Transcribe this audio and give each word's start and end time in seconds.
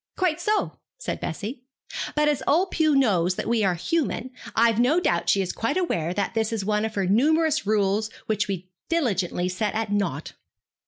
'Quite 0.17 0.41
so,' 0.41 0.79
said 0.97 1.19
Bessie; 1.19 1.61
'but 2.15 2.27
as 2.27 2.41
old 2.47 2.71
Pew 2.71 2.95
knows 2.95 3.35
that 3.35 3.45
we 3.47 3.63
are 3.63 3.75
human, 3.75 4.31
I've 4.55 4.79
no 4.79 4.99
doubt 4.99 5.29
she 5.29 5.43
is 5.43 5.53
quite 5.53 5.77
aware 5.77 6.11
that 6.11 6.33
this 6.33 6.51
is 6.51 6.65
one 6.65 6.85
of 6.85 6.95
her 6.95 7.05
numerous 7.05 7.67
rules 7.67 8.09
which 8.25 8.47
we 8.47 8.71
diligently 8.89 9.47
set 9.47 9.75
at 9.75 9.91
nought.' 9.91 10.33